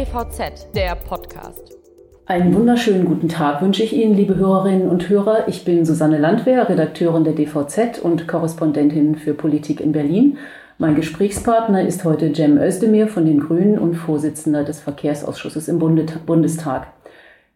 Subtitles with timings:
[0.00, 1.76] DVZ, der Podcast.
[2.24, 5.46] Einen wunderschönen guten Tag wünsche ich Ihnen, liebe Hörerinnen und Hörer.
[5.46, 10.38] Ich bin Susanne Landwehr, Redakteurin der DVZ und Korrespondentin für Politik in Berlin.
[10.78, 16.86] Mein Gesprächspartner ist heute Cem Özdemir von den Grünen und Vorsitzender des Verkehrsausschusses im Bundestag.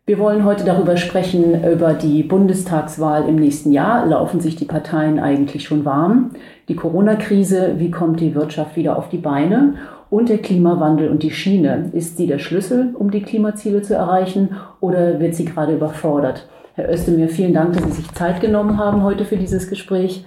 [0.04, 4.04] Wir wollen heute darüber sprechen, über die Bundestagswahl im nächsten Jahr.
[4.04, 6.32] Laufen sich die Parteien eigentlich schon warm?
[6.68, 9.76] Die Corona-Krise, wie kommt die Wirtschaft wieder auf die Beine?
[10.14, 11.90] Und der Klimawandel und die Schiene.
[11.92, 14.50] Ist sie der Schlüssel, um die Klimaziele zu erreichen
[14.80, 16.46] oder wird sie gerade überfordert?
[16.74, 20.24] Herr Özdemir, vielen Dank, dass Sie sich Zeit genommen haben heute für dieses Gespräch.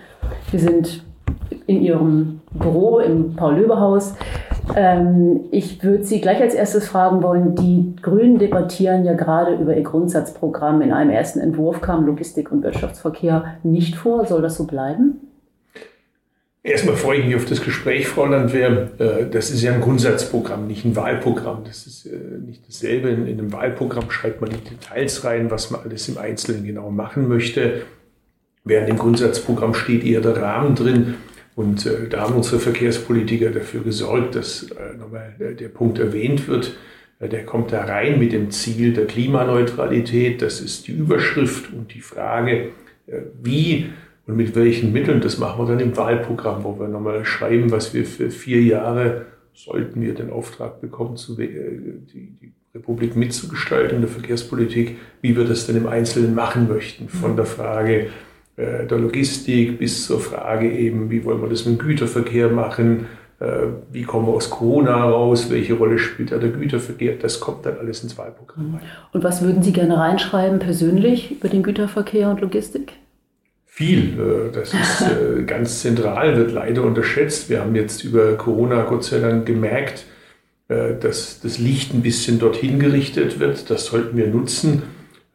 [0.52, 1.06] Wir sind
[1.68, 4.16] in Ihrem Büro im Paul-Löbe-Haus.
[4.76, 9.74] Ähm, ich würde Sie gleich als erstes fragen wollen, die Grünen debattieren ja gerade über
[9.78, 10.82] ihr Grundsatzprogramm.
[10.82, 14.26] In einem ersten Entwurf kam Logistik und Wirtschaftsverkehr nicht vor.
[14.26, 15.27] Soll das so bleiben?
[16.68, 18.90] Erstmal freue ich mich auf das Gespräch, Frau Landwehr.
[19.00, 21.64] Äh, das ist ja ein Grundsatzprogramm, nicht ein Wahlprogramm.
[21.64, 23.08] Das ist äh, nicht dasselbe.
[23.08, 27.30] In einem Wahlprogramm schreibt man die Details rein, was man alles im Einzelnen genau machen
[27.30, 27.84] möchte.
[28.66, 31.14] Während im Grundsatzprogramm steht eher der Rahmen drin.
[31.56, 34.68] Und äh, da haben unsere Verkehrspolitiker dafür gesorgt, dass
[35.00, 36.76] nochmal der, Punkt erwähnt wird.
[37.22, 40.42] Der kommt da rein mit dem Ziel der Klimaneutralität.
[40.42, 42.72] Das ist die Überschrift und die Frage,
[43.42, 43.88] wie
[44.28, 45.22] und mit welchen Mitteln.
[45.22, 49.26] Das machen wir dann im Wahlprogramm, wo wir nochmal schreiben, was wir für vier Jahre,
[49.54, 51.48] sollten wir den Auftrag bekommen, äh,
[52.14, 57.10] die, die Republik mitzugestalten in der Verkehrspolitik, wie wir das dann im Einzelnen machen möchten.
[57.10, 58.08] Von der Frage,
[58.58, 63.08] äh, der Logistik bis zur Frage eben, wie wollen wir das mit dem Güterverkehr machen,
[63.40, 67.66] äh, wie kommen wir aus Corona raus, welche Rolle spielt da der Güterverkehr, das kommt
[67.66, 68.80] dann alles ins Wahlprogramm.
[69.14, 72.94] Und was würden Sie gerne reinschreiben persönlich über den Güterverkehr und Logistik?
[73.78, 75.06] Viel, äh, das ist
[75.48, 77.50] ganz zentral, wird leider unterschätzt.
[77.50, 80.06] Wir haben jetzt über Corona Gott sei Dank gemerkt,
[80.70, 83.70] dass das Licht ein bisschen dorthin gerichtet wird.
[83.70, 84.84] Das sollten wir nutzen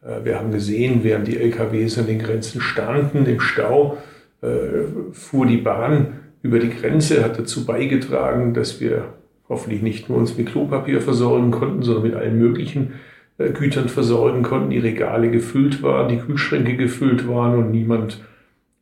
[0.05, 3.99] äh, wir haben gesehen, während die LKWs an den Grenzen standen, im Stau,
[4.43, 9.15] äh, fuhr die Bahn über die Grenze, hat dazu beigetragen, dass wir
[9.49, 12.95] hoffentlich nicht nur uns mit Klopapier versorgen konnten, sondern mit allen möglichen
[13.39, 18.25] äh, Gütern versorgen konnten, die Regale gefüllt waren, die Kühlschränke gefüllt waren und niemand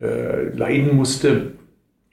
[0.01, 1.53] leiden musste,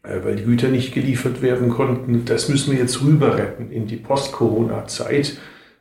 [0.03, 2.25] weil die Güter nicht geliefert werden konnten.
[2.25, 5.37] Das müssen wir jetzt rüber retten in die Post-Corona-Zeit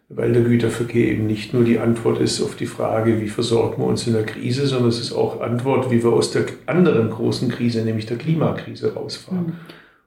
[0.08, 3.86] weil der Güterverkehr eben nicht nur die Antwort ist auf die Frage, wie versorgen wir
[3.86, 7.48] uns in der Krise, sondern es ist auch Antwort, wie wir aus der anderen großen
[7.48, 9.46] Krise, nämlich der Klimakrise, rausfahren.
[9.46, 9.52] Mhm.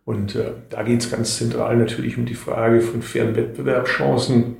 [0.05, 4.57] Und äh, da geht es ganz zentral natürlich um die Frage von fairen Wettbewerbschancen,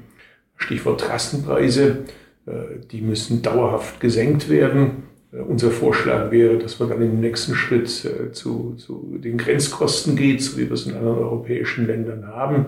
[0.57, 2.03] Stichwort Trassenpreise,
[2.45, 2.51] äh,
[2.91, 5.03] die müssen dauerhaft gesenkt werden.
[5.31, 10.15] Äh, unser Vorschlag wäre, dass man dann im nächsten Schritt äh, zu, zu den Grenzkosten
[10.15, 12.67] geht, so wie wir es in anderen europäischen Ländern haben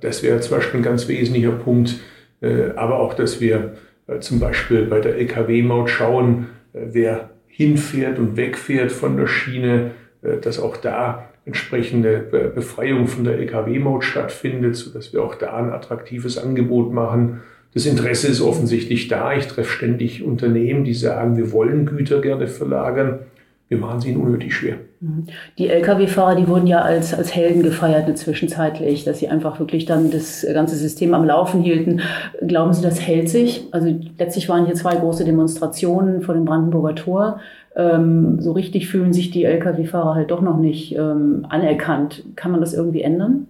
[0.00, 1.96] das wäre zum Beispiel ein ganz wesentlicher Punkt.
[2.40, 3.74] Äh, aber auch, dass wir
[4.06, 9.92] äh, zum Beispiel bei der Lkw-Maut schauen, äh, wer hinfährt und wegfährt von der Schiene,
[10.40, 12.18] dass auch da entsprechende
[12.52, 17.42] Befreiung von der Lkw-Maut stattfindet, sodass wir auch da ein attraktives Angebot machen.
[17.74, 19.36] Das Interesse ist offensichtlich da.
[19.36, 23.20] Ich treffe ständig Unternehmen, die sagen, wir wollen Güter gerne verlagern
[23.68, 24.76] wir machen es ihnen unnötig schwer.
[25.00, 25.26] Mhm.
[25.58, 30.10] Die Lkw-Fahrer, die wurden ja als, als Helden gefeiert zwischenzeitlich, dass sie einfach wirklich dann
[30.10, 32.00] das ganze System am Laufen hielten.
[32.46, 33.64] Glauben Sie, das hält sich?
[33.72, 37.40] Also letztlich waren hier zwei große Demonstrationen vor dem Brandenburger Tor.
[37.74, 42.22] Ähm, so richtig fühlen sich die Lkw-Fahrer halt doch noch nicht ähm, anerkannt.
[42.36, 43.46] Kann man das irgendwie ändern?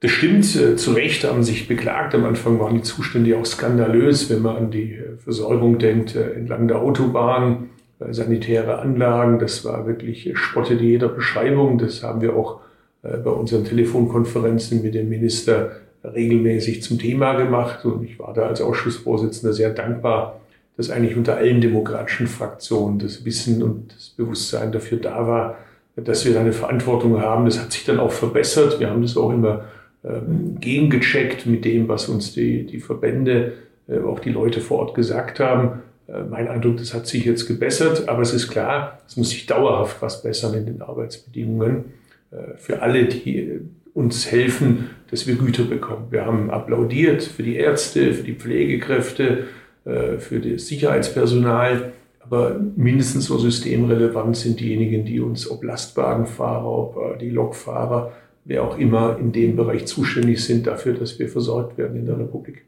[0.00, 2.14] Das stimmt, äh, zu Recht haben sich beklagt.
[2.14, 6.32] Am Anfang waren die Zustände auch skandalös, wenn man an die äh, Versorgung denkt äh,
[6.32, 7.68] entlang der Autobahn
[8.08, 9.38] sanitäre Anlagen.
[9.38, 11.76] Das war wirklich spottet jeder Beschreibung.
[11.76, 12.60] Das haben wir auch
[13.02, 15.72] bei unseren Telefonkonferenzen mit dem Minister
[16.02, 17.84] regelmäßig zum Thema gemacht.
[17.84, 20.40] Und ich war da als Ausschussvorsitzender sehr dankbar,
[20.78, 25.58] dass eigentlich unter allen demokratischen Fraktionen das Wissen und das Bewusstsein dafür da war,
[25.96, 27.44] dass wir da eine Verantwortung haben.
[27.44, 28.80] Das hat sich dann auch verbessert.
[28.80, 29.66] Wir haben das auch immer
[30.02, 33.52] gegengecheckt mit dem, was uns die, die Verbände,
[33.90, 35.82] äh, auch die Leute vor Ort gesagt haben.
[36.06, 39.46] Äh, mein Eindruck, das hat sich jetzt gebessert, aber es ist klar, es muss sich
[39.46, 41.84] dauerhaft was bessern in den Arbeitsbedingungen
[42.30, 43.60] äh, für alle, die
[43.92, 46.06] uns helfen, dass wir Güter bekommen.
[46.10, 49.48] Wir haben applaudiert für die Ärzte, für die Pflegekräfte,
[49.82, 57.30] für das Sicherheitspersonal, aber mindestens so systemrelevant sind diejenigen, die uns, ob Lastwagenfahrer, ob die
[57.30, 58.12] Lokfahrer,
[58.50, 62.18] wer auch immer in dem Bereich zuständig sind, dafür, dass wir versorgt werden in der
[62.18, 62.64] Republik.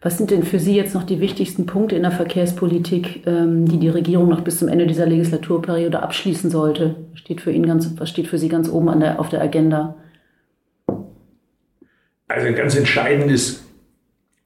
[0.00, 3.78] Was sind denn für Sie jetzt noch die wichtigsten Punkte in der Verkehrspolitik, ähm, die
[3.78, 6.96] die Regierung noch bis zum Ende dieser Legislaturperiode abschließen sollte?
[7.12, 9.94] Was steht für, Ihnen ganz, was steht für Sie ganz oben der, auf der Agenda?
[12.26, 13.62] Also ein ganz entscheidendes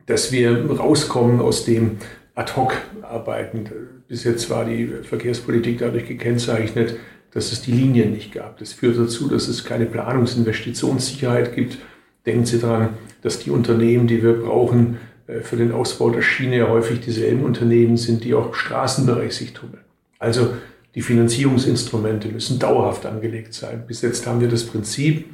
[0.07, 1.99] dass wir rauskommen aus dem
[2.35, 3.69] Ad-Hoc-Arbeiten.
[4.09, 6.97] Bis jetzt war die Verkehrspolitik dadurch gekennzeichnet,
[7.33, 8.59] dass es die Linien nicht gab.
[8.59, 11.79] Das führt dazu, dass es keine Planungsinvestitionssicherheit gibt.
[12.25, 12.91] Denken Sie daran,
[13.23, 17.97] dass die Unternehmen, die wir brauchen äh, für den Ausbau der Schiene, häufig dieselben Unternehmen
[17.97, 19.85] sind, die auch im Straßenbereich sich tummeln.
[20.19, 20.51] Also
[20.95, 23.85] die Finanzierungsinstrumente müssen dauerhaft angelegt sein.
[23.87, 25.27] Bis jetzt haben wir das Prinzip,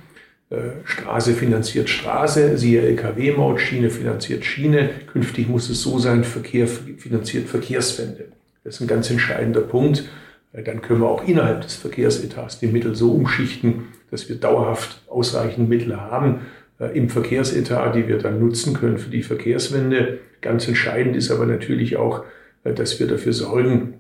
[0.51, 4.91] äh, Straße finanziert Straße, siehe Lkw-Maut, Schiene finanziert Schiene.
[5.11, 8.27] Künftig muss es so sein, Verkehr finanziert Verkehrswende.
[8.65, 10.05] Das ist ein ganz entscheidender Punkt.
[10.53, 15.03] Äh, dann können wir auch innerhalb des Verkehrsetats die Mittel so umschichten, dass wir dauerhaft
[15.09, 16.41] ausreichend Mittel haben
[16.79, 20.19] äh, im Verkehrsetat, die wir dann nutzen können für die Verkehrswende.
[20.41, 22.25] Ganz entscheidend ist aber natürlich auch,
[22.65, 23.95] dass wir dafür sorgen,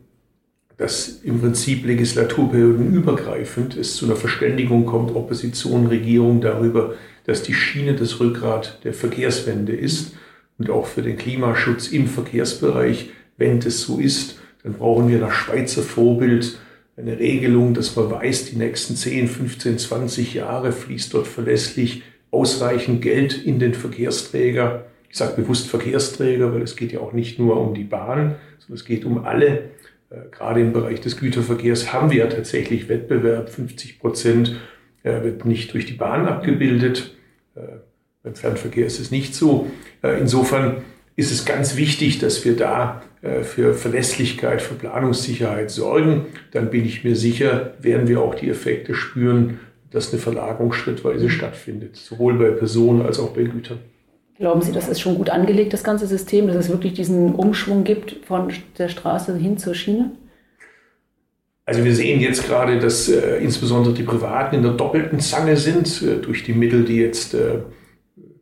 [0.76, 6.94] dass im Prinzip legislaturperiodenübergreifend es zu einer Verständigung kommt, Opposition, Regierung darüber,
[7.24, 10.16] dass die Schiene das Rückgrat der Verkehrswende ist
[10.58, 13.10] und auch für den Klimaschutz im Verkehrsbereich.
[13.36, 16.58] Wenn das so ist, dann brauchen wir nach Schweizer Vorbild
[16.96, 23.02] eine Regelung, dass man weiß, die nächsten 10, 15, 20 Jahre fließt dort verlässlich ausreichend
[23.02, 24.86] Geld in den Verkehrsträger.
[25.08, 28.76] Ich sage bewusst Verkehrsträger, weil es geht ja auch nicht nur um die Bahn, sondern
[28.76, 29.70] es geht um alle
[30.12, 33.50] äh, gerade im Bereich des Güterverkehrs haben wir ja tatsächlich Wettbewerb.
[33.50, 34.56] 50 Prozent
[35.02, 37.14] äh, wird nicht durch die Bahn abgebildet.
[37.54, 37.60] Äh,
[38.22, 39.68] beim Fernverkehr ist es nicht so.
[40.00, 40.76] Insofern
[41.16, 43.02] ist es ganz wichtig, dass wir da
[43.42, 46.26] für Verlässlichkeit, für Planungssicherheit sorgen.
[46.50, 49.60] Dann bin ich mir sicher, werden wir auch die Effekte spüren,
[49.92, 53.78] dass eine Verlagerung schrittweise stattfindet, sowohl bei Personen als auch bei Gütern.
[54.38, 57.84] Glauben Sie, das ist schon gut angelegt, das ganze System, dass es wirklich diesen Umschwung
[57.84, 60.10] gibt von der Straße hin zur Schiene?
[61.64, 66.02] Also wir sehen jetzt gerade, dass äh, insbesondere die Privaten in der doppelten Zange sind,
[66.02, 67.58] äh, durch die Mittel, die jetzt äh,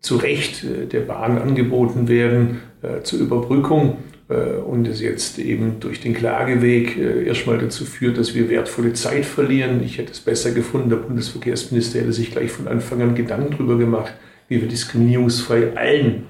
[0.00, 3.99] zu Recht äh, der Bahn angeboten werden äh, zur Überbrückung
[4.29, 9.26] äh, und es jetzt eben durch den Klageweg erstmal dazu führt, dass wir wertvolle Zeit
[9.26, 9.82] verlieren.
[9.85, 13.76] Ich hätte es besser gefunden, der Bundesverkehrsminister hätte sich gleich von Anfang an Gedanken darüber
[13.76, 14.14] gemacht,
[14.49, 16.26] wie wir diskriminierungsfrei allen,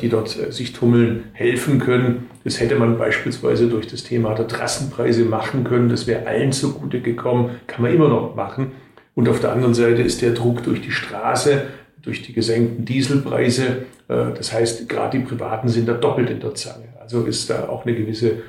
[0.00, 2.28] die dort sich tummeln, helfen können.
[2.44, 5.88] Das hätte man beispielsweise durch das Thema der Trassenpreise machen können.
[5.88, 8.72] Das wäre allen zugute gekommen, kann man immer noch machen.
[9.14, 11.62] Und auf der anderen Seite ist der Druck durch die Straße,
[12.02, 13.86] durch die gesenkten Dieselpreise.
[14.08, 16.88] Äh, das heißt, gerade die Privaten sind da doppelt in der Zange.
[17.00, 18.42] Also ist da auch eine gewisse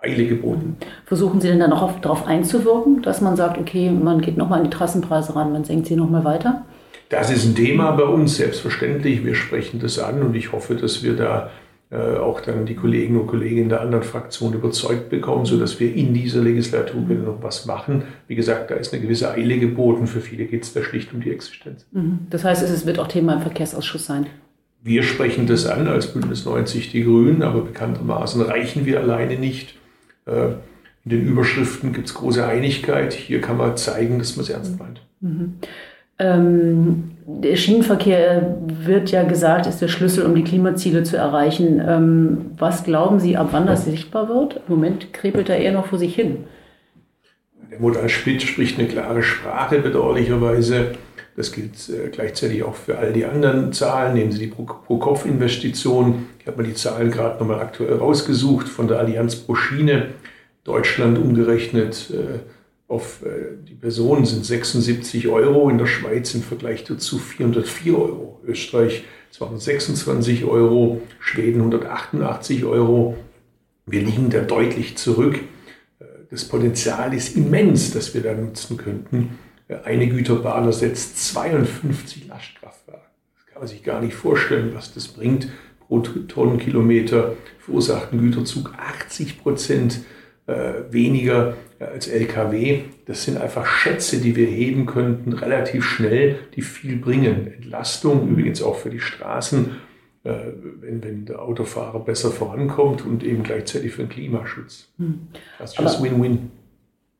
[0.00, 0.76] Eile geboten.
[1.04, 4.64] Versuchen Sie denn dann auch darauf einzuwirken, dass man sagt, okay, man geht nochmal an
[4.64, 6.64] die Trassenpreise ran, man senkt sie nochmal weiter?
[7.08, 9.24] Das ist ein Thema bei uns, selbstverständlich.
[9.24, 11.50] Wir sprechen das an und ich hoffe, dass wir da äh,
[11.96, 16.42] auch dann die Kollegen und Kollegen der anderen Fraktionen überzeugt bekommen, sodass wir in dieser
[16.42, 18.02] Legislaturperiode noch was machen.
[18.26, 20.06] Wie gesagt, da ist eine gewisse Eile geboten.
[20.06, 21.86] Für viele geht es da schlicht um die Existenz.
[21.92, 22.18] Mhm.
[22.28, 24.26] Das heißt, es wird auch Thema im Verkehrsausschuss sein.
[24.82, 29.74] Wir sprechen das an als Bündnis 90 Die Grünen, aber bekanntermaßen reichen wir alleine nicht.
[30.26, 30.52] Äh,
[31.04, 33.14] in den Überschriften gibt es große Einigkeit.
[33.14, 35.00] Hier kann man zeigen, dass man es ernst meint.
[35.20, 35.54] Mhm.
[36.18, 41.82] Ähm, der Schienenverkehr wird ja gesagt, ist der Schlüssel, um die Klimaziele zu erreichen.
[41.86, 44.56] Ähm, was glauben Sie, ab wann das sichtbar wird?
[44.66, 46.44] Im Moment krepelt er eher noch vor sich hin.
[47.70, 50.92] Der Modal Split spricht eine klare Sprache, bedauerlicherweise.
[51.36, 54.14] Das gilt äh, gleichzeitig auch für all die anderen Zahlen.
[54.14, 56.26] Nehmen Sie die Pro-Kopf-Investitionen.
[56.40, 60.06] Ich habe mir die Zahlen gerade nochmal aktuell rausgesucht von der Allianz pro Schiene.
[60.64, 62.38] Deutschland umgerechnet äh,
[62.88, 68.40] auf äh, die Personen sind 76 Euro, in der Schweiz im Vergleich dazu 404 Euro,
[68.44, 73.16] Österreich 226 Euro, Schweden 188 Euro.
[73.84, 75.38] Wir liegen da deutlich zurück.
[76.00, 79.38] Äh, das Potenzial ist immens, das wir da nutzen könnten.
[79.68, 83.02] Äh, eine Güterbahn ersetzt 52 Lastkraftwagen.
[83.36, 85.48] Das kann man sich gar nicht vorstellen, was das bringt.
[85.86, 90.00] Pro Tonnenkilometer verursacht ein Güterzug 80 Prozent
[90.90, 92.80] weniger als LKW.
[93.06, 97.52] Das sind einfach Schätze, die wir heben könnten, relativ schnell, die viel bringen.
[97.52, 99.76] Entlastung übrigens auch für die Straßen,
[100.24, 100.34] äh,
[100.80, 104.88] wenn, wenn der Autofahrer besser vorankommt und eben gleichzeitig für den Klimaschutz.
[104.98, 105.28] Hm.
[105.58, 106.50] Das ist Win-Win.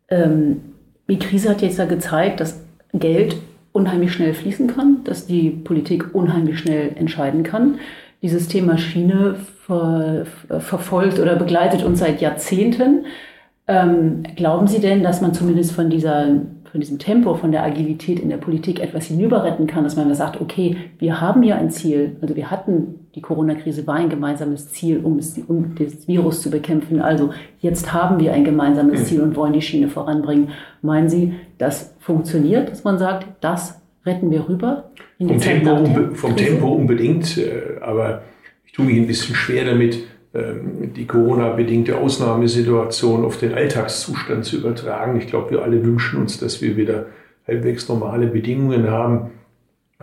[0.09, 0.61] Ähm,
[1.09, 2.61] die Krise hat jetzt ja gezeigt, dass
[2.93, 3.37] Geld
[3.73, 7.79] unheimlich schnell fließen kann, dass die Politik unheimlich schnell entscheiden kann.
[8.21, 10.27] Dieses Thema Schiene ver,
[10.59, 13.07] verfolgt oder begleitet uns seit Jahrzehnten.
[13.69, 16.25] Ähm, glauben Sie denn, dass man zumindest von, dieser,
[16.73, 20.13] von diesem Tempo, von der Agilität in der Politik etwas hinüber retten kann, dass man
[20.15, 24.71] sagt, okay, wir haben ja ein Ziel, also wir hatten, die Corona-Krise war ein gemeinsames
[24.71, 29.21] Ziel, um, es, um das Virus zu bekämpfen, also jetzt haben wir ein gemeinsames Ziel
[29.21, 30.49] und wollen die Schiene voranbringen.
[30.81, 34.91] Meinen Sie, das funktioniert, dass man sagt, das retten wir rüber?
[35.19, 38.23] Vom, Tempo, unbe vom Tempo, unbedingt, äh, aber
[38.65, 39.99] ich tue mich ein bisschen schwer damit,
[40.35, 45.19] ähm, die Corona-bedingte Ausnahmesituation auf den Alltagszustand zu übertragen.
[45.19, 47.07] Ich glaube, wir alle wünschen uns, dass wir wieder
[47.47, 49.31] halbwegs normale Bedingungen haben.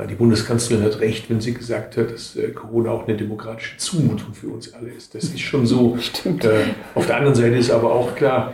[0.10, 4.34] Die Bundeskanzlerin hat recht, wenn sie gesagt hat, dass äh, Corona auch eine demokratische Zumutung
[4.34, 5.16] für uns alle ist.
[5.16, 5.96] Das ist schon so.
[6.02, 6.44] Stimmt.
[6.44, 6.64] Äh,
[6.96, 8.54] auf der anderen Seite ist aber auch klar,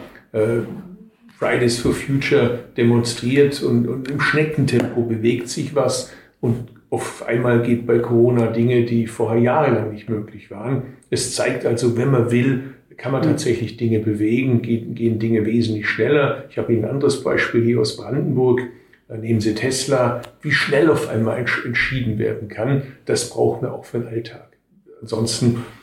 [1.41, 7.88] Fridays for Future demonstriert und, und im Schneckentempo bewegt sich was und auf einmal geht
[7.88, 10.83] bei Corona Dinge, die vorher jahrelang nicht möglich waren.
[11.10, 15.89] Es zeigt also, wenn man will, kann man tatsächlich Dinge bewegen, gehen, gehen Dinge wesentlich
[15.89, 16.45] schneller.
[16.51, 18.62] Ich habe Ihnen ein anderes Beispiel hier aus Brandenburg.
[19.07, 22.83] Da nehmen Sie Tesla, wie schnell auf einmal entschieden werden kann.
[23.05, 24.57] Das brauchen wir auch für den Alltag.
[25.01, 25.80] Ansonsten äh,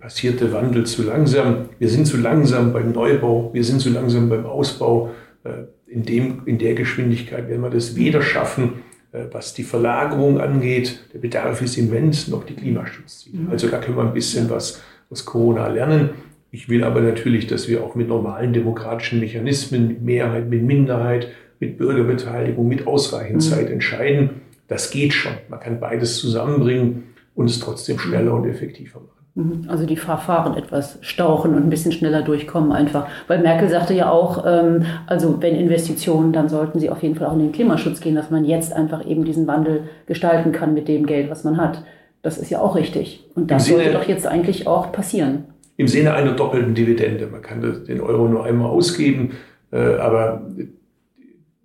[0.00, 1.68] passiert der Wandel zu langsam.
[1.78, 5.10] Wir sind zu langsam beim Neubau, wir sind zu langsam beim Ausbau.
[5.44, 10.40] Äh, in, dem, in der Geschwindigkeit werden wir das weder schaffen, äh, was die Verlagerung
[10.40, 11.00] angeht.
[11.14, 13.42] Der Bedarf ist immens, noch die Klimaschutzziele.
[13.42, 13.50] Mhm.
[13.50, 16.10] Also da können wir ein bisschen was aus Corona lernen.
[16.50, 21.28] Ich will aber natürlich, dass wir auch mit normalen demokratischen Mechanismen, mit Mehrheit, mit Minderheit,
[21.60, 23.40] mit Bürgerbeteiligung, mit ausreichend mhm.
[23.40, 24.30] Zeit entscheiden.
[24.68, 25.32] Das geht schon.
[25.48, 29.15] Man kann beides zusammenbringen und es trotzdem schneller und effektiver machen.
[29.36, 29.66] Mhm.
[29.68, 33.06] Also die Verfahren etwas stauchen und ein bisschen schneller durchkommen einfach.
[33.28, 37.28] Weil Merkel sagte ja auch, ähm, also wenn Investitionen, dann sollten sie auf jeden Fall
[37.28, 40.88] auch in den Klimaschutz gehen, dass man jetzt einfach eben diesen Wandel gestalten kann mit
[40.88, 41.82] dem Geld, was man hat.
[42.22, 43.28] Das ist ja auch richtig.
[43.34, 45.44] Und das Sinne, sollte doch jetzt eigentlich auch passieren.
[45.76, 47.26] Im Sinne einer doppelten Dividende.
[47.26, 49.32] Man kann den Euro nur einmal ausgeben,
[49.70, 50.46] äh, aber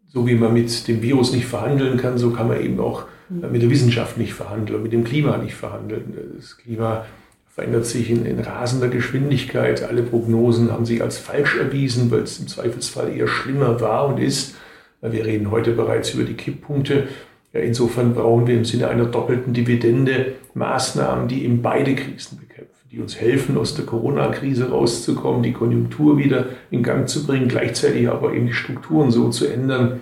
[0.10, 3.50] so wie man mit dem Virus nicht verhandeln kann, so kann man eben auch mhm.
[3.50, 6.13] mit der Wissenschaft nicht verhandeln, mit dem Klima nicht verhandeln.
[6.36, 7.06] Das Klima
[7.53, 9.84] verändert sich in, in, rasender Geschwindigkeit.
[9.84, 14.20] Alle Prognosen haben sich als falsch erwiesen, weil es im Zweifelsfall eher schlimmer war und
[14.20, 14.55] ist.
[15.01, 17.08] Wir reden heute bereits über die Kipppunkte.
[17.53, 22.88] Ja, insofern brauchen wir im Sinne einer doppelten Dividende Maßnahmen, die eben beide Krisen bekämpfen,
[22.89, 28.08] die uns helfen, aus der Corona-Krise rauszukommen, die Konjunktur wieder in Gang zu bringen, gleichzeitig
[28.08, 30.01] aber eben die Strukturen so zu ändern,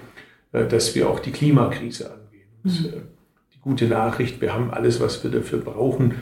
[0.52, 2.50] äh, dass wir auch die Klimakrise angehen.
[2.64, 3.02] Und, mhm.
[3.56, 6.14] die gute Nachricht, wir haben alles, was wir dafür brauchen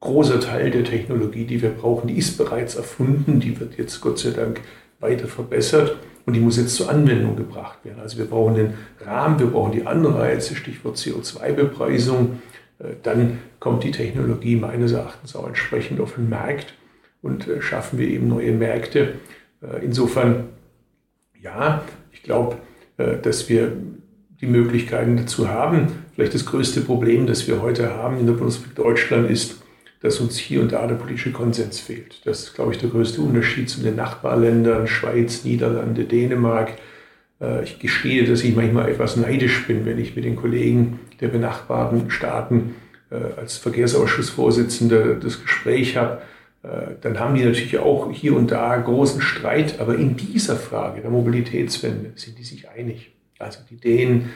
[0.00, 4.18] großer Teil der Technologie, die wir brauchen, die ist bereits erfunden, die wird jetzt Gott
[4.18, 4.60] sei Dank
[5.00, 8.00] weiter verbessert und die muss jetzt zur Anwendung gebracht werden.
[8.00, 12.40] Also wir brauchen den Rahmen, wir brauchen die Anreize, Stichwort CO2-Bepreisung.
[12.78, 16.74] Äh, dann kommt die Technologie meines Erachtens auch entsprechend auf den Markt
[17.22, 19.14] und äh, schaffen wir eben neue Märkte.
[19.62, 20.50] Äh, insofern,
[21.40, 22.56] ja, ich glaube,
[23.22, 23.74] dass wir
[24.40, 25.86] die Möglichkeiten dazu haben.
[26.14, 29.62] Vielleicht das größte Problem, das wir heute haben in der Bundesrepublik Deutschland ist,
[30.00, 32.20] dass uns hier und da der politische Konsens fehlt.
[32.24, 36.72] Das ist, glaube ich, der größte Unterschied zu den Nachbarländern, Schweiz, Niederlande, Dänemark.
[37.40, 41.28] Äh, ich gestehe, dass ich manchmal etwas neidisch bin, wenn ich mit den Kollegen der
[41.28, 42.76] benachbarten Staaten
[43.10, 46.22] äh, als Verkehrsausschussvorsitzender das Gespräch habe.
[46.62, 51.00] Äh, dann haben die natürlich auch hier und da großen Streit, aber in dieser Frage
[51.00, 53.12] der Mobilitätswende sind die sich einig.
[53.38, 54.30] Also die Dänen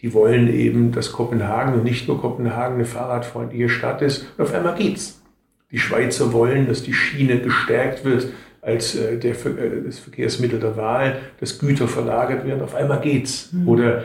[0.00, 4.26] die wollen eben, dass Kopenhagen und nicht nur Kopenhagen eine fahrradfreundliche Stadt ist.
[4.36, 5.22] Und auf einmal geht's.
[5.70, 8.26] Die Schweizer wollen, dass die Schiene gestärkt wird
[8.60, 12.62] als äh, der, äh, das Verkehrsmittel der Wahl, dass Güter verlagert werden.
[12.62, 13.52] Auf einmal geht's.
[13.52, 13.68] Mhm.
[13.68, 14.04] Oder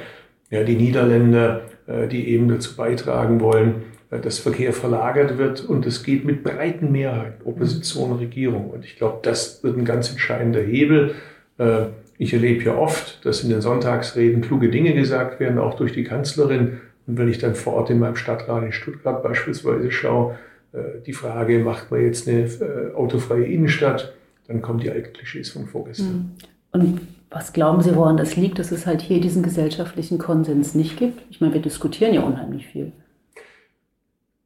[0.50, 5.64] ja, die Niederländer, äh, die eben dazu beitragen wollen, äh, dass Verkehr verlagert wird.
[5.64, 8.70] Und es geht mit breiten Mehrheiten, Opposition, Regierung.
[8.70, 11.16] Und ich glaube, das wird ein ganz entscheidender Hebel.
[12.18, 16.04] Ich erlebe ja oft, dass in den Sonntagsreden kluge Dinge gesagt werden, auch durch die
[16.04, 16.80] Kanzlerin.
[17.06, 20.36] Und wenn ich dann vor Ort in meinem Stadtrat in Stuttgart beispielsweise schaue,
[20.74, 24.14] äh, die Frage, macht man jetzt eine äh, autofreie Innenstadt,
[24.48, 26.08] dann kommen die alten Klischees von vorgestern.
[26.08, 26.32] Hm.
[26.72, 30.98] Und was glauben Sie, woran das liegt, dass es halt hier diesen gesellschaftlichen Konsens nicht
[30.98, 31.22] gibt?
[31.30, 32.94] Ich meine, wir diskutieren ja unheimlich viel.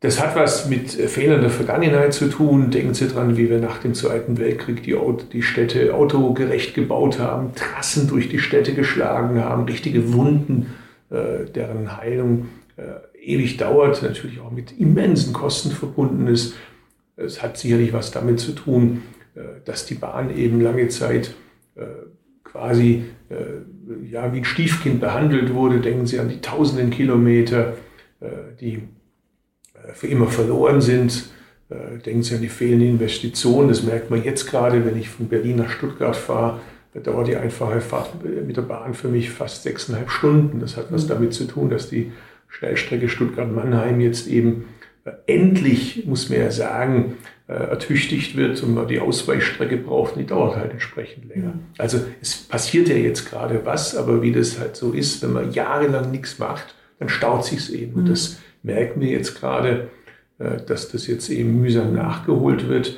[0.01, 2.71] Das hat was mit äh, Fehlern der Vergangenheit zu tun.
[2.71, 4.97] Denken Sie dran, wie wir nach dem Zweiten Weltkrieg die,
[5.31, 10.73] die Städte autogerecht gebaut haben, Trassen durch die Städte geschlagen haben, richtige Wunden,
[11.11, 12.83] äh, deren Heilung äh,
[13.23, 16.55] ewig dauert, natürlich auch mit immensen Kosten verbunden ist.
[17.15, 19.03] Es hat sicherlich was damit zu tun,
[19.35, 21.35] äh, dass die Bahn eben lange Zeit
[21.75, 21.83] äh,
[22.43, 25.79] quasi äh, ja, wie ein Stiefkind behandelt wurde.
[25.79, 27.73] Denken Sie an die tausenden Kilometer,
[28.59, 28.83] die
[29.93, 31.25] für immer verloren sind.
[31.69, 33.69] Äh, denken Sie an die fehlende Investitionen.
[33.69, 36.59] Das merkt man jetzt gerade, wenn ich von Berlin nach Stuttgart fahre.
[36.93, 40.59] Da dauert die einfache Fahrt mit der Bahn für mich fast sechseinhalb Stunden.
[40.59, 41.09] Das hat was mhm.
[41.09, 42.11] damit zu tun, dass die
[42.49, 44.65] Schnellstrecke Stuttgart-Mannheim jetzt eben
[45.25, 47.15] endlich, muss man ja sagen,
[47.47, 51.53] ertüchtigt wird und man die Ausweichstrecke braucht, die dauert halt entsprechend länger.
[51.77, 55.51] Also es passiert ja jetzt gerade was, aber wie das halt so ist, wenn man
[55.51, 57.93] jahrelang nichts macht, dann staut sich es eben.
[57.93, 59.89] Und das merken wir jetzt gerade,
[60.37, 62.97] dass das jetzt eben mühsam nachgeholt wird.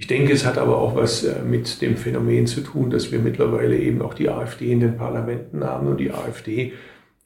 [0.00, 3.18] Ich denke, es hat aber auch was äh, mit dem Phänomen zu tun, dass wir
[3.18, 6.72] mittlerweile eben auch die AfD in den Parlamenten haben und die AfD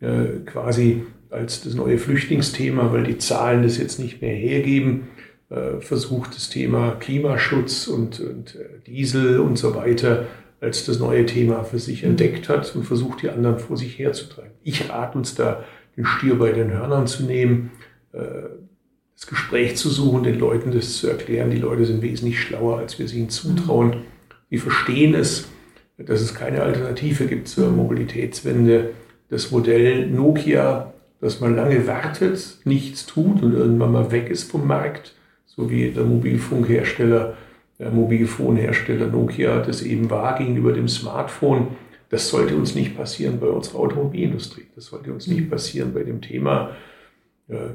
[0.01, 5.09] äh, quasi als das neue Flüchtlingsthema, weil die Zahlen das jetzt nicht mehr hergeben,
[5.51, 10.27] äh, versucht das Thema Klimaschutz und, und Diesel und so weiter
[10.63, 14.53] als das neue Thema für sich entdeckt hat und versucht, die anderen vor sich herzutreiben.
[14.63, 15.63] Ich rate uns da,
[15.97, 17.71] den Stier bei den Hörnern zu nehmen
[19.23, 21.53] das Gespräch zu suchen, den Leuten das zu erklären.
[21.53, 23.99] Die Leute sind wesentlich schlauer, als wir sie ihnen zutrauen.
[24.51, 25.49] Sie verstehen es,
[25.97, 28.91] dass es keine Alternative gibt zur Mobilitätswende.
[29.29, 34.67] Das Modell Nokia, dass man lange wartet, nichts tut und irgendwann mal weg ist vom
[34.67, 35.15] Markt,
[35.47, 37.37] so wie der Mobilfunkhersteller,
[37.79, 41.69] der Mobilfonhersteller Nokia das eben war gegenüber dem Smartphone.
[42.13, 44.67] Das sollte uns nicht passieren bei unserer Automobilindustrie.
[44.77, 46.71] Das sollte uns nicht passieren bei dem Thema
[47.49, 47.75] äh,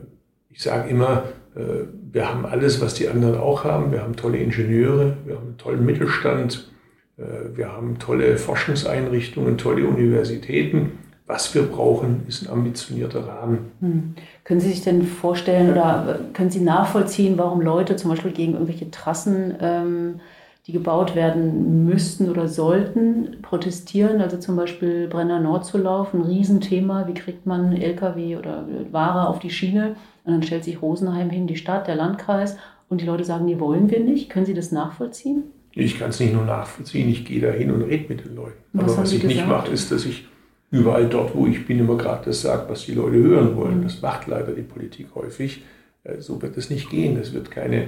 [0.50, 1.24] ich sage immer,
[1.56, 3.92] äh, wir haben alles, was die anderen auch haben.
[3.92, 6.72] Wir haben tolle Ingenieure, wir haben einen tollen Mittelstand,
[7.18, 7.24] äh,
[7.56, 11.00] wir haben tolle Forschungseinrichtungen, tolle Universitäten.
[11.28, 13.72] Was wir brauchen, ist ein ambitionierter Rahmen.
[13.82, 14.16] Hm.
[14.46, 18.90] Können Sie sich denn vorstellen oder können Sie nachvollziehen, warum Leute zum Beispiel gegen irgendwelche
[18.92, 20.22] Trassen, ähm,
[20.68, 24.20] die gebaut werden müssten oder sollten, protestieren?
[24.20, 27.08] Also zum Beispiel Brenner Nordzulauf, ein Riesenthema.
[27.08, 29.96] Wie kriegt man Lkw oder Ware auf die Schiene?
[30.26, 32.58] Und dann stellt sich Rosenheim hin, die Stadt, der Landkreis,
[32.90, 34.30] und die Leute sagen, die wollen wir nicht.
[34.30, 35.44] Können Sie das nachvollziehen?
[35.72, 38.58] Ich kann es nicht nur nachvollziehen, ich gehe da hin und rede mit den Leuten.
[38.74, 39.40] Was Aber was ich gesagt?
[39.40, 40.28] nicht mache, ist, dass ich
[40.72, 43.80] überall dort, wo ich bin, immer gerade das sage, was die Leute hören wollen.
[43.80, 43.84] Mhm.
[43.84, 45.64] Das macht leider die Politik häufig.
[46.04, 47.18] Äh, so wird es nicht gehen.
[47.18, 47.84] Es wird keine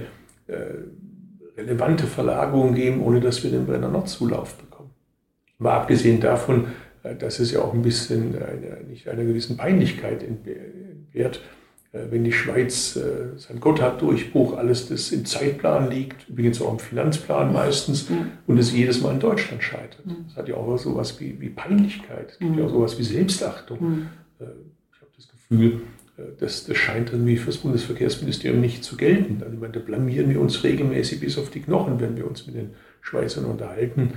[0.48, 0.76] äh,
[1.60, 4.92] relevante Verlagerung geben, ohne dass wir den Brenner Nordzulauf bekommen.
[5.58, 6.68] Mal abgesehen davon,
[7.04, 11.42] äh, dass es ja auch ein bisschen eine, nicht einer gewissen Peinlichkeit entbehrt,
[11.92, 16.80] äh, wenn die Schweiz äh, sein Gotthard-Durchbruch, alles das im Zeitplan liegt, übrigens auch im
[16.80, 18.32] Finanzplan meistens, mhm.
[18.46, 20.06] und es jedes Mal in Deutschland scheitert.
[20.06, 20.26] Mhm.
[20.28, 22.60] Das hat ja auch so etwas wie, wie Peinlichkeit, es gibt mhm.
[22.60, 23.78] ja auch so etwas wie Selbstachtung.
[23.82, 24.08] Mhm.
[24.40, 24.46] Äh,
[24.94, 25.82] ich habe das Gefühl,
[26.40, 29.42] das, das scheint irgendwie für das Bundesverkehrsministerium nicht zu gelten.
[29.42, 32.46] Also, ich meine, da blamieren wir uns regelmäßig bis auf die Knochen, wenn wir uns
[32.48, 34.14] mit den Schweizern unterhalten.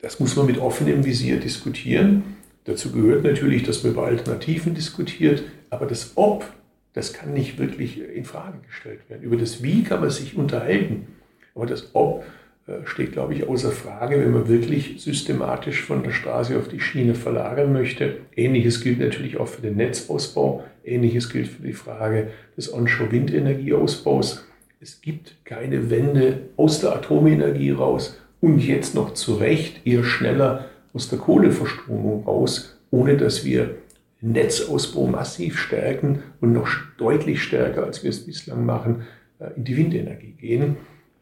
[0.00, 2.36] Das muss man mit offenem Visier diskutieren.
[2.64, 6.44] Dazu gehört natürlich, dass man über Alternativen diskutiert, aber das Ob,
[6.92, 9.22] das kann nicht wirklich in Frage gestellt werden.
[9.22, 11.06] Über das Wie kann man sich unterhalten,
[11.54, 12.24] aber das Ob äh,
[12.84, 17.14] steht, glaube ich, außer Frage, wenn man wirklich systematisch von der Straße auf die Schiene
[17.14, 18.16] verlagern möchte.
[18.34, 20.64] Ähnliches gilt natürlich auch für den Netzausbau.
[20.84, 24.44] Ähnliches gilt für die Frage des Onshore-Windenergieausbaus.
[24.80, 30.66] Es gibt keine Wende aus der Atomenergie raus und jetzt noch zu Recht eher schneller
[30.92, 33.76] aus der Kohleverstromung raus, ohne dass wir
[34.20, 39.02] Netzausbau massiv stärken und noch deutlich stärker, als wir es bislang machen,
[39.38, 40.76] äh, in die Windenergie gehen.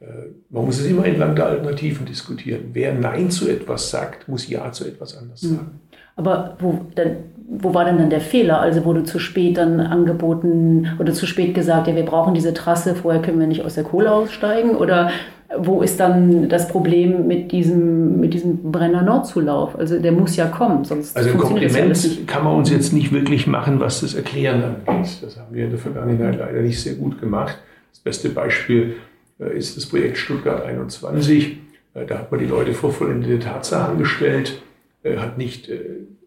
[0.05, 2.71] Äh, man muss es immer entlang der Alternativen diskutieren.
[2.73, 5.51] Wer Nein zu etwas sagt, muss Ja zu etwas anderes hm.
[5.51, 5.81] sagen.
[6.17, 7.17] Aber wo, denn,
[7.49, 8.61] wo war denn dann der Fehler?
[8.61, 12.95] Also wurde zu spät dann angeboten oder zu spät gesagt, ja, wir brauchen diese Trasse,
[12.95, 14.77] vorher können wir nicht aus der Kohle aussteigen?
[14.77, 15.11] Oder
[15.57, 19.77] wo ist dann das Problem mit diesem, mit diesem Brenner Nordzulauf?
[19.77, 23.47] Also der muss ja kommen, sonst Also ein Kompliment kann man uns jetzt nicht wirklich
[23.47, 25.19] machen, was das Erklären angeht.
[25.21, 27.59] Das haben wir in der Vergangenheit leider nicht sehr gut gemacht.
[27.91, 28.95] Das beste Beispiel
[29.39, 31.59] ist das Projekt Stuttgart 21.
[31.95, 34.63] Äh, da hat man die Leute vor vollendete Tatsachen gestellt,
[35.03, 35.71] äh, hat nicht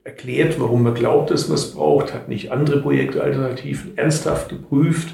[0.04, 5.10] erklärt, warum man glaubt, dass man es braucht, hat nicht andere Projektalternativen ernsthaft geprüft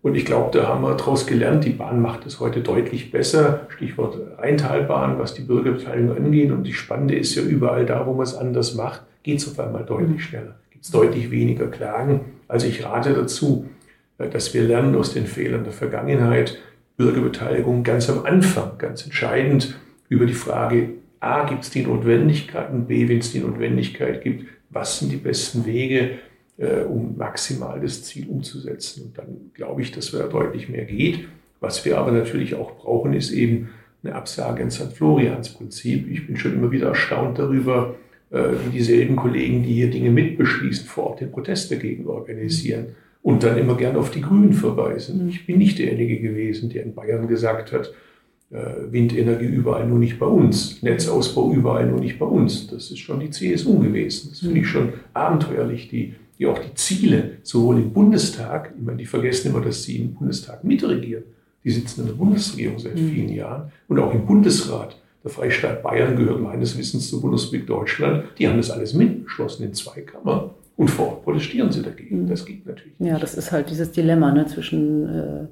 [0.00, 3.66] und ich glaube, da haben wir daraus gelernt, die Bahn macht es heute deutlich besser.
[3.68, 6.52] Stichwort Rheintalbahn, was die Bürgerbeteiligung angeht.
[6.52, 9.58] Und die Spannende ist ja überall da, wo man es anders macht, geht es auf
[9.58, 10.54] einmal deutlich schneller.
[10.70, 12.20] Gibt es deutlich weniger Klagen.
[12.46, 13.77] Also ich rate dazu, äh,
[14.18, 16.58] dass wir lernen aus den Fehlern der Vergangenheit.
[16.96, 19.78] Bürgerbeteiligung ganz am Anfang, ganz entscheidend
[20.08, 24.46] über die Frage, A, gibt es die Notwendigkeit und B, wenn es die Notwendigkeit gibt,
[24.70, 26.18] was sind die besten Wege,
[26.56, 29.04] äh, um maximal das Ziel umzusetzen.
[29.06, 31.28] Und dann glaube ich, dass da deutlich mehr geht.
[31.60, 33.70] Was wir aber natürlich auch brauchen, ist eben
[34.02, 34.92] eine Absage ins St.
[34.92, 36.08] Florians Prinzip.
[36.10, 37.96] Ich bin schon immer wieder erstaunt darüber,
[38.30, 43.42] äh, wie dieselben Kollegen, die hier Dinge mitbeschließen, vor Ort den Protest dagegen organisieren und
[43.42, 45.28] dann immer gern auf die Grünen verweisen.
[45.28, 47.92] Ich bin nicht derjenige gewesen, der in Bayern gesagt hat,
[48.50, 52.66] äh, Windenergie überall nur nicht bei uns, Netzausbau überall nur nicht bei uns.
[52.68, 54.30] Das ist schon die CSU gewesen.
[54.30, 58.98] Das finde ich schon abenteuerlich, die die auch die Ziele sowohl im Bundestag, ich meine,
[58.98, 61.24] die vergessen immer, dass sie im Bundestag mitregieren.
[61.64, 63.10] Die sitzen in der Bundesregierung seit mhm.
[63.10, 64.96] vielen Jahren und auch im Bundesrat.
[65.24, 68.24] Der Freistaat Bayern gehört meines Wissens zur Bundesrepublik Deutschland.
[68.38, 70.50] Die haben das alles mitbeschlossen in zwei Kammern.
[70.78, 72.22] Und vor Ort protestieren sie dagegen.
[72.22, 72.28] Mhm.
[72.28, 73.10] Das geht natürlich nicht.
[73.10, 75.46] Ja, das ist halt dieses Dilemma ne, zwischen äh,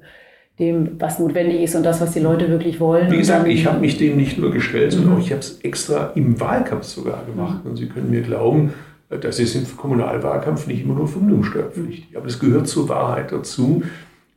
[0.57, 3.11] dem, was notwendig ist und das, was die Leute wirklich wollen.
[3.11, 5.17] Wie gesagt, ich habe mich dem nicht nur gestellt, sondern mhm.
[5.17, 7.65] auch ich habe es extra im Wahlkampf sogar gemacht.
[7.65, 7.71] Mhm.
[7.71, 8.73] Und Sie können mir glauben,
[9.09, 12.15] das ist im Kommunalwahlkampf nicht immer nur vermögensteuerpflichtig.
[12.15, 13.83] Aber das gehört zur Wahrheit dazu,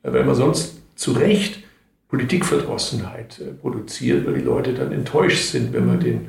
[0.02, 1.62] weil man sonst zu Recht
[2.08, 6.00] Politikverdrossenheit äh, produziert, weil die Leute dann enttäuscht sind, wenn man mhm.
[6.00, 6.20] den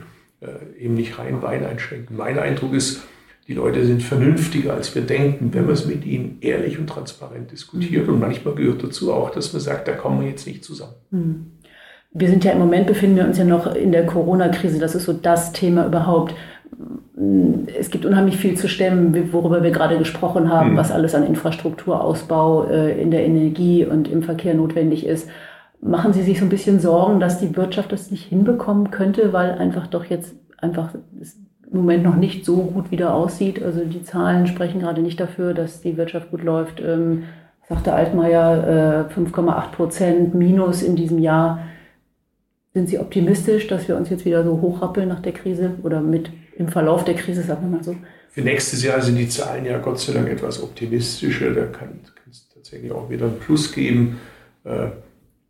[0.41, 2.12] äh, eben nicht rein Wein einschränkt.
[2.12, 3.02] Mein Eindruck ist,
[3.47, 7.51] die Leute sind vernünftiger, als wir denken, wenn man es mit ihnen ehrlich und transparent
[7.51, 8.08] diskutiert.
[8.08, 10.93] Und manchmal gehört dazu auch, dass man sagt, da kommen wir jetzt nicht zusammen.
[11.10, 11.45] Mhm.
[12.13, 14.80] Wir sind ja im Moment, befinden wir uns ja noch in der Corona-Krise.
[14.80, 16.36] Das ist so das Thema überhaupt
[17.77, 20.77] es gibt unheimlich viel zu stemmen, worüber wir gerade gesprochen haben, mhm.
[20.77, 25.27] was alles an Infrastrukturausbau äh, in der Energie und im Verkehr notwendig ist.
[25.82, 29.51] Machen Sie sich so ein bisschen Sorgen, dass die Wirtschaft das nicht hinbekommen könnte, weil
[29.51, 30.93] einfach doch jetzt einfach
[31.72, 33.64] im Moment noch nicht so gut wieder aussieht?
[33.64, 36.82] Also die Zahlen sprechen gerade nicht dafür, dass die Wirtschaft gut läuft.
[36.82, 37.24] Ähm,
[37.68, 41.68] sagte Altmaier, äh, 5,8 Prozent Minus in diesem Jahr.
[42.74, 46.30] Sind Sie optimistisch, dass wir uns jetzt wieder so hochrappeln nach der Krise oder mit
[46.58, 47.96] im Verlauf der Krise, sagen wir mal so.
[48.30, 51.54] Für nächstes Jahr sind die Zahlen ja Gott sei Dank etwas optimistischer.
[51.54, 54.20] Da kann es tatsächlich auch wieder ein Plus geben.
[54.64, 54.88] Äh,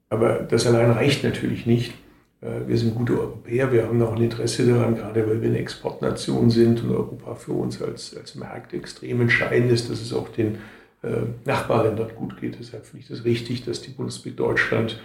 [0.09, 1.93] aber das allein reicht natürlich nicht.
[2.41, 5.59] Äh, wir sind gute Europäer, wir haben auch ein Interesse daran, gerade weil wir eine
[5.59, 10.29] Exportnation sind und Europa für uns als, als Markt extrem entscheidend ist, dass es auch
[10.29, 10.57] den
[11.03, 12.57] äh, Nachbarländern gut geht.
[12.59, 14.99] Deshalb finde ich das richtig, dass die Bundesrepublik Deutschland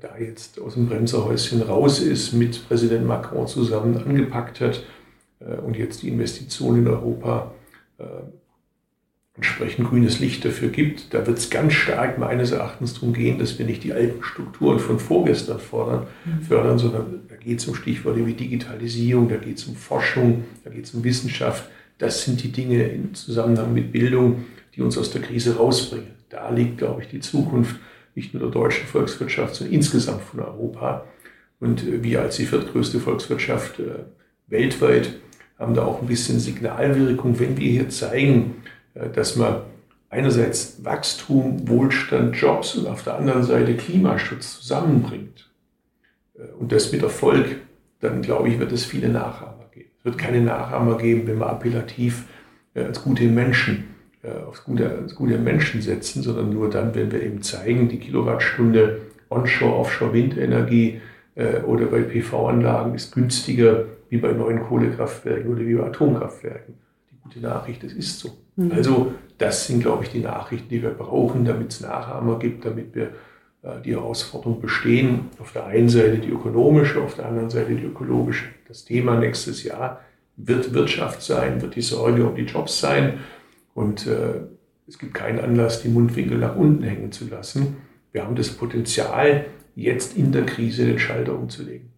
[0.00, 4.84] da jetzt aus dem Bremserhäuschen raus ist, mit Präsident Macron zusammen angepackt hat
[5.40, 7.52] äh, und jetzt die Investition in Europa
[7.98, 8.04] äh,
[9.36, 11.12] entsprechend grünes Licht dafür gibt.
[11.12, 14.78] Da wird es ganz stark meines Erachtens darum gehen, dass wir nicht die alten Strukturen
[14.78, 16.42] von vorgestern fordern, mhm.
[16.42, 20.70] fördern, sondern da geht es um Stichworte wie Digitalisierung, da geht es um Forschung, da
[20.70, 21.68] geht es um Wissenschaft.
[21.98, 24.44] Das sind die Dinge im Zusammenhang mit Bildung,
[24.74, 26.14] die uns aus der Krise rausbringen.
[26.28, 27.76] Da liegt, glaube ich, die Zukunft
[28.14, 31.04] nicht nur der deutschen Volkswirtschaft, sondern insgesamt von Europa.
[31.58, 33.80] Und äh, wir als die viertgrößte Volkswirtschaft
[34.46, 35.10] weltweit
[35.58, 39.62] haben da auch ein bisschen Signalwirkung, wenn wir hier zeigen, äh, dass man
[40.14, 45.50] einerseits Wachstum, Wohlstand, Jobs und auf der anderen Seite Klimaschutz zusammenbringt
[46.38, 47.56] äh, und das mit Erfolg,
[48.00, 49.90] dann glaube ich, wird es viele Nachahmer geben.
[49.98, 52.26] Es wird keine Nachahmer geben, wenn wir appellativ
[52.74, 53.88] äh, als gute Menschen
[54.48, 59.02] aufs gute, als gute Menschen setzen, sondern nur dann, wenn wir eben zeigen, die Kilowattstunde
[59.28, 61.02] Onshore, Offshore Windenergie
[61.66, 66.74] oder bei PV-Anlagen ist günstiger wie bei neuen Kohlekraftwerken oder wie bei Atomkraftwerken.
[67.24, 68.36] Die gute Nachricht, es ist so.
[68.56, 68.72] Mhm.
[68.72, 72.94] Also das sind, glaube ich, die Nachrichten, die wir brauchen, damit es Nachahmer gibt, damit
[72.94, 73.10] wir
[73.62, 75.30] äh, die Herausforderung bestehen.
[75.38, 78.46] Auf der einen Seite die ökonomische, auf der anderen Seite die ökologische.
[78.68, 80.00] Das Thema nächstes Jahr
[80.36, 83.20] wird Wirtschaft sein, wird die Sorge um die Jobs sein.
[83.74, 84.40] Und äh,
[84.86, 87.76] es gibt keinen Anlass, die Mundwinkel nach unten hängen zu lassen.
[88.12, 91.93] Wir haben das Potenzial, jetzt in der Krise den Schalter umzulegen.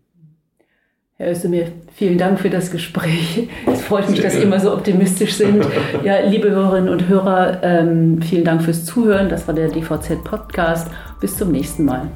[1.18, 3.48] Herr Özdemir, vielen Dank für das Gespräch.
[3.66, 5.64] Es freut mich, dass Sie immer so optimistisch sind.
[6.04, 9.30] Ja, liebe Hörerinnen und Hörer, ähm, vielen Dank fürs Zuhören.
[9.30, 10.90] Das war der DVZ-Podcast.
[11.18, 12.10] Bis zum nächsten Mal.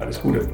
[0.00, 0.48] Alles Gute.